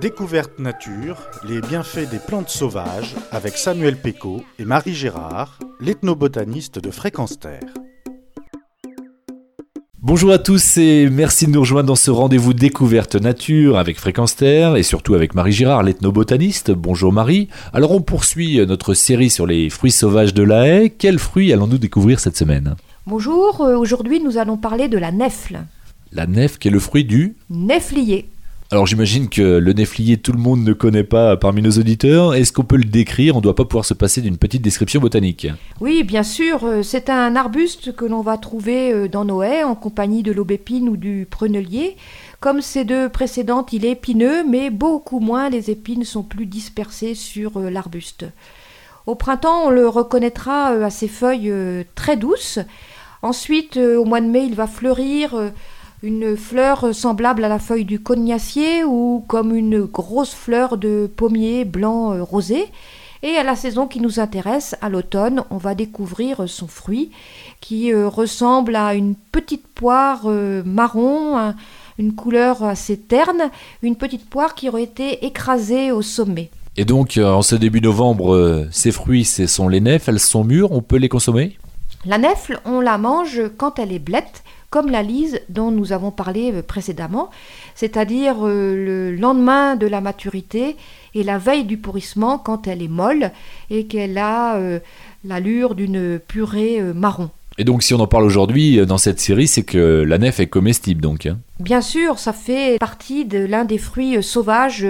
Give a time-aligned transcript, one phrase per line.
[0.00, 1.16] Découverte nature,
[1.48, 7.74] les bienfaits des plantes sauvages avec Samuel Péco et Marie Gérard, l'ethnobotaniste de Fréquence Terre.
[10.00, 14.36] Bonjour à tous et merci de nous rejoindre dans ce rendez-vous découverte nature avec Fréquence
[14.36, 16.70] Terre et surtout avec Marie Girard, l'ethnobotaniste.
[16.70, 17.48] Bonjour Marie.
[17.72, 20.90] Alors on poursuit notre série sur les fruits sauvages de la haie.
[20.90, 22.76] Quels fruits allons-nous découvrir cette semaine?
[23.04, 25.58] Bonjour, euh, aujourd'hui nous allons parler de la nefle.
[26.12, 28.28] La nef qui est le fruit du Neflier.
[28.70, 32.34] Alors j'imagine que le néflier, tout le monde ne connaît pas parmi nos auditeurs.
[32.34, 33.34] Est-ce qu'on peut le décrire?
[33.34, 35.46] On ne doit pas pouvoir se passer d'une petite description botanique.
[35.80, 39.64] Oui, bien sûr, euh, c'est un arbuste que l'on va trouver euh, dans nos haies
[39.64, 41.96] en compagnie de l'aubépine ou du prunelier.
[42.40, 47.14] Comme ces deux précédentes, il est épineux, mais beaucoup moins, les épines sont plus dispersées
[47.14, 48.26] sur euh, l'arbuste.
[49.06, 51.50] Au printemps, on le reconnaîtra à ses feuilles
[51.94, 52.58] très douces.
[53.22, 55.34] Ensuite, au mois de mai, il va fleurir
[56.02, 61.64] une fleur semblable à la feuille du cognacier ou comme une grosse fleur de pommier
[61.64, 62.66] blanc euh, rosé.
[63.24, 67.10] Et à la saison qui nous intéresse, à l'automne, on va découvrir son fruit
[67.60, 71.52] qui euh, ressemble à une petite poire euh, marron,
[71.98, 73.50] une couleur assez terne,
[73.82, 76.50] une petite poire qui aurait été écrasée au sommet.
[76.76, 80.70] Et donc, en ce début novembre, ces fruits, ce sont les nefs, elles sont mûres,
[80.70, 81.58] on peut les consommer?
[82.04, 86.10] La nefle, on la mange quand elle est blette comme la lise dont nous avons
[86.10, 87.30] parlé euh, précédemment,
[87.74, 90.76] c'est-à-dire euh, le lendemain de la maturité
[91.14, 93.32] et la veille du pourrissement quand elle est molle
[93.70, 94.78] et qu'elle a euh,
[95.24, 97.30] l'allure d'une purée marron.
[97.60, 100.46] Et donc si on en parle aujourd'hui dans cette série, c'est que la nef est
[100.46, 104.86] comestible donc hein Bien sûr, ça fait partie de l'un des fruits sauvages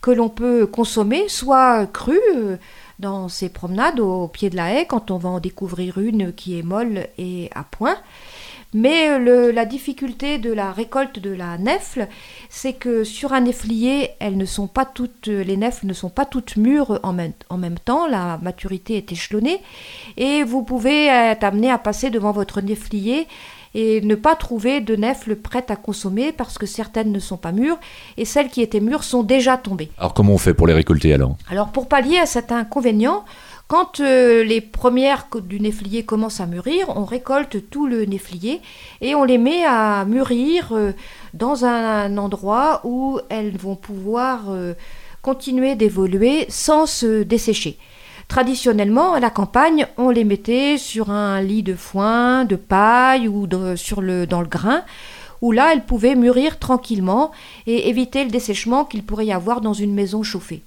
[0.00, 2.18] que l'on peut consommer, soit cru
[3.00, 6.58] dans ses promenades au pied de la haie quand on va en découvrir une qui
[6.58, 7.96] est molle et à point.
[8.76, 12.08] Mais euh, la difficulté de la récolte de la nefle,
[12.50, 16.26] c'est que sur un neflier, elles ne sont pas toutes, les nefles ne sont pas
[16.26, 19.62] toutes mûres en même, en même temps, la maturité est échelonnée,
[20.18, 23.26] et vous pouvez être amené à passer devant votre neflier
[23.74, 27.52] et ne pas trouver de nefles prêtes à consommer parce que certaines ne sont pas
[27.52, 27.78] mûres
[28.16, 29.90] et celles qui étaient mûres sont déjà tombées.
[29.98, 31.36] Alors comment on fait pour les récolter alors?
[31.50, 33.24] Alors pour pallier à cet inconvénient,
[33.68, 38.60] quand euh, les premières du néflier commencent à mûrir, on récolte tout le néflier
[39.00, 40.92] et on les met à mûrir euh,
[41.34, 44.74] dans un, endroit où elles vont pouvoir euh,
[45.20, 47.76] continuer d'évoluer sans se dessécher.
[48.28, 53.48] Traditionnellement, à la campagne, on les mettait sur un lit de foin, de paille ou
[53.48, 54.82] dans le grain,
[55.42, 57.32] où là, elles pouvaient mûrir tranquillement
[57.66, 60.62] et éviter le dessèchement qu'il pourrait y avoir dans une maison chauffée.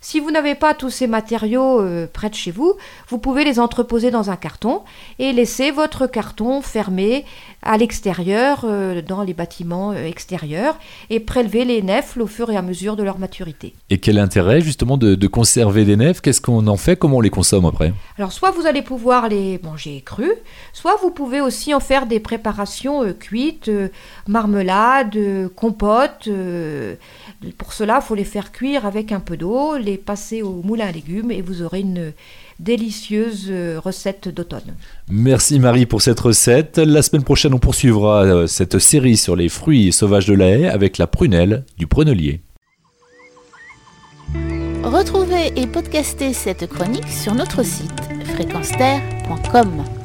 [0.00, 2.74] Si vous n'avez pas tous ces matériaux euh, près de chez vous,
[3.08, 4.82] vous pouvez les entreposer dans un carton
[5.18, 7.24] et laisser votre carton fermé
[7.62, 10.78] à l'extérieur, euh, dans les bâtiments euh, extérieurs,
[11.10, 13.74] et prélever les nefles au fur et à mesure de leur maturité.
[13.90, 16.96] Et quel intérêt justement de, conserver des nefles Qu'est-ce qu'on en fait?
[16.96, 17.92] Comment on les consomme après?
[18.16, 20.32] Alors soit vous allez pouvoir les manger crus,
[20.72, 23.70] soit vous pouvez aussi en faire des préparations cuites,
[24.26, 25.18] marmelade,
[25.54, 26.28] compote.
[27.58, 30.92] pour cela, il faut les faire cuire avec un peu d'eau, passer au moulin à
[30.92, 32.12] légumes et vous aurez une
[32.58, 34.74] délicieuse euh, recette d'automne.
[35.08, 36.78] Merci Marie pour cette recette.
[36.78, 40.68] La semaine prochaine, on poursuivra euh, cette série sur les fruits sauvages de la haie
[40.68, 42.40] avec la prunelle du prunelier.
[44.82, 47.92] Retrouvez et podcastez cette chronique sur notre site
[48.34, 49.97] fréquenceterre.com.